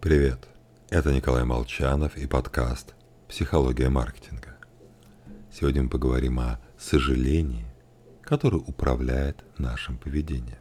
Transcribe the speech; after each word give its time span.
Привет, 0.00 0.48
это 0.88 1.12
Николай 1.12 1.44
Молчанов 1.44 2.16
и 2.16 2.26
подкаст 2.26 2.94
«Психология 3.28 3.90
маркетинга». 3.90 4.56
Сегодня 5.52 5.82
мы 5.82 5.90
поговорим 5.90 6.40
о 6.40 6.58
сожалении, 6.78 7.66
которое 8.22 8.56
управляет 8.56 9.44
нашим 9.58 9.98
поведением. 9.98 10.56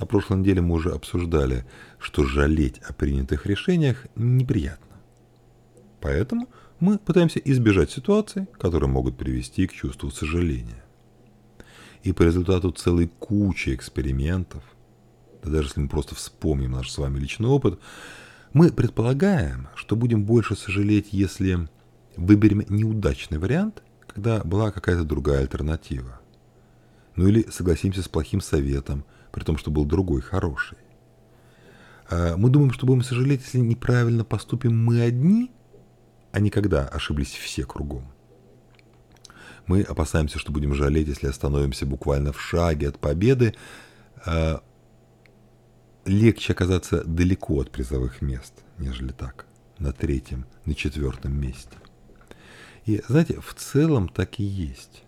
На 0.00 0.06
прошлой 0.06 0.38
неделе 0.38 0.62
мы 0.62 0.76
уже 0.76 0.92
обсуждали, 0.92 1.66
что 1.98 2.24
жалеть 2.24 2.78
о 2.88 2.94
принятых 2.94 3.44
решениях 3.44 4.06
неприятно. 4.14 4.96
Поэтому 6.00 6.48
мы 6.80 6.96
пытаемся 6.96 7.38
избежать 7.40 7.90
ситуаций, 7.90 8.46
которые 8.58 8.88
могут 8.88 9.18
привести 9.18 9.66
к 9.66 9.74
чувству 9.74 10.10
сожаления. 10.10 10.82
И 12.02 12.14
по 12.14 12.22
результату 12.22 12.70
целой 12.70 13.08
кучи 13.18 13.74
экспериментов– 13.74 14.64
даже 15.50 15.68
если 15.68 15.80
мы 15.80 15.88
просто 15.88 16.14
вспомним 16.14 16.72
наш 16.72 16.90
с 16.90 16.98
вами 16.98 17.18
личный 17.18 17.48
опыт, 17.48 17.78
мы 18.52 18.72
предполагаем, 18.72 19.68
что 19.74 19.96
будем 19.96 20.24
больше 20.24 20.56
сожалеть, 20.56 21.08
если 21.12 21.68
выберем 22.16 22.64
неудачный 22.68 23.38
вариант, 23.38 23.82
когда 24.06 24.42
была 24.42 24.70
какая-то 24.70 25.04
другая 25.04 25.40
альтернатива. 25.40 26.20
Ну 27.16 27.28
или 27.28 27.48
согласимся 27.50 28.02
с 28.02 28.08
плохим 28.08 28.40
советом, 28.40 29.04
при 29.32 29.44
том, 29.44 29.58
что 29.58 29.70
был 29.70 29.84
другой 29.84 30.20
хороший. 30.20 30.78
А 32.08 32.36
мы 32.36 32.50
думаем, 32.50 32.72
что 32.72 32.86
будем 32.86 33.02
сожалеть, 33.02 33.42
если 33.42 33.58
неправильно 33.58 34.24
поступим 34.24 34.82
мы 34.84 35.00
одни, 35.02 35.50
а 36.32 36.40
не 36.40 36.50
когда 36.50 36.86
ошиблись 36.86 37.32
все 37.32 37.64
кругом. 37.64 38.10
Мы 39.66 39.82
опасаемся, 39.82 40.38
что 40.38 40.52
будем 40.52 40.74
жалеть, 40.74 41.08
если 41.08 41.26
остановимся 41.26 41.86
буквально 41.86 42.32
в 42.32 42.40
шаге 42.40 42.88
от 42.88 42.98
победы, 42.98 43.54
а 44.24 44.62
легче 46.06 46.52
оказаться 46.52 47.04
далеко 47.04 47.60
от 47.60 47.70
призовых 47.70 48.22
мест, 48.22 48.64
нежели 48.78 49.12
так, 49.12 49.46
на 49.78 49.92
третьем, 49.92 50.46
на 50.64 50.74
четвертом 50.74 51.38
месте. 51.38 51.76
И 52.84 53.02
знаете, 53.08 53.40
в 53.40 53.54
целом 53.54 54.08
так 54.08 54.38
и 54.38 54.44
есть. 54.44 55.02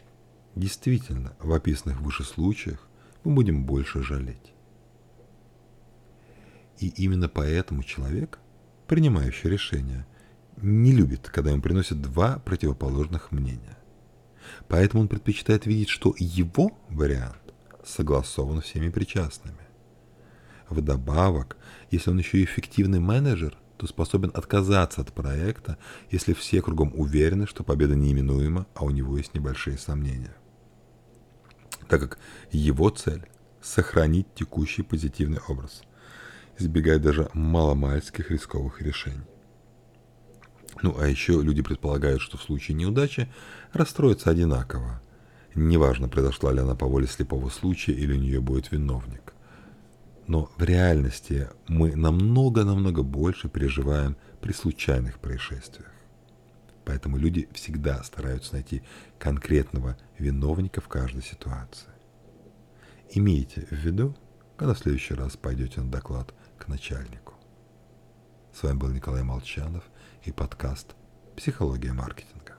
Действительно, 0.56 1.34
в 1.38 1.52
описанных 1.52 2.00
выше 2.00 2.24
случаях 2.24 2.88
мы 3.22 3.32
будем 3.32 3.64
больше 3.64 4.02
жалеть. 4.02 4.52
И 6.78 6.88
именно 6.88 7.28
поэтому 7.28 7.82
человек, 7.82 8.38
принимающий 8.86 9.48
решение, 9.48 10.06
не 10.56 10.92
любит, 10.92 11.28
когда 11.28 11.50
ему 11.50 11.62
приносят 11.62 12.00
два 12.00 12.38
противоположных 12.40 13.30
мнения. 13.30 13.78
Поэтому 14.66 15.02
он 15.02 15.08
предпочитает 15.08 15.66
видеть, 15.66 15.88
что 15.88 16.14
его 16.18 16.76
вариант 16.88 17.54
согласован 17.84 18.60
всеми 18.60 18.88
причастными. 18.88 19.57
Вдобавок, 20.70 21.56
если 21.90 22.10
он 22.10 22.18
еще 22.18 22.38
и 22.38 22.44
эффективный 22.44 23.00
менеджер, 23.00 23.56
то 23.78 23.86
способен 23.86 24.30
отказаться 24.34 25.00
от 25.00 25.12
проекта, 25.12 25.78
если 26.10 26.32
все 26.34 26.60
кругом 26.60 26.92
уверены, 26.94 27.46
что 27.46 27.64
победа 27.64 27.94
неименуема, 27.94 28.66
а 28.74 28.84
у 28.84 28.90
него 28.90 29.16
есть 29.16 29.34
небольшие 29.34 29.78
сомнения. 29.78 30.34
Так 31.88 32.00
как 32.00 32.18
его 32.50 32.90
цель– 32.90 33.26
сохранить 33.62 34.34
текущий 34.34 34.82
позитивный 34.82 35.40
образ, 35.48 35.82
избегая 36.58 36.98
даже 36.98 37.30
маломальских 37.32 38.30
рисковых 38.30 38.82
решений. 38.82 39.26
Ну 40.82 40.96
а 40.98 41.06
еще 41.08 41.40
люди 41.42 41.62
предполагают, 41.62 42.20
что 42.20 42.36
в 42.36 42.42
случае 42.42 42.76
неудачи 42.76 43.32
расстроятся 43.72 44.30
одинаково. 44.30 45.00
Неважно, 45.54 46.08
произошла 46.08 46.52
ли 46.52 46.60
она 46.60 46.74
по 46.74 46.86
воле 46.86 47.06
слепого 47.06 47.48
случая 47.48 47.92
или 47.92 48.12
у 48.12 48.20
нее 48.20 48.40
будет 48.40 48.70
виновник. 48.70 49.27
Но 50.28 50.50
в 50.58 50.62
реальности 50.62 51.48
мы 51.68 51.96
намного-намного 51.96 53.02
больше 53.02 53.48
переживаем 53.48 54.16
при 54.42 54.52
случайных 54.52 55.18
происшествиях. 55.20 55.90
Поэтому 56.84 57.16
люди 57.16 57.48
всегда 57.54 58.02
стараются 58.02 58.52
найти 58.52 58.82
конкретного 59.18 59.96
виновника 60.18 60.82
в 60.82 60.88
каждой 60.88 61.22
ситуации. 61.22 61.88
Имейте 63.10 63.62
в 63.70 63.72
виду, 63.72 64.14
когда 64.58 64.74
в 64.74 64.78
следующий 64.78 65.14
раз 65.14 65.38
пойдете 65.38 65.80
на 65.80 65.90
доклад 65.90 66.34
к 66.58 66.68
начальнику. 66.68 67.32
С 68.52 68.62
вами 68.62 68.76
был 68.76 68.90
Николай 68.90 69.22
Молчанов 69.22 69.84
и 70.24 70.30
подкаст 70.30 70.94
«Психология 71.36 71.94
маркетинга». 71.94 72.57